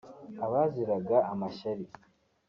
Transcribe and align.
abaziraga 0.45 1.17
amashyari 1.31 1.85